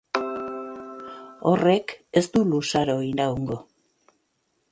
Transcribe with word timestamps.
Horrek 1.49 1.93
ez 2.21 2.25
du 2.37 2.43
luzaro 2.55 2.97
iraungo. 3.11 3.61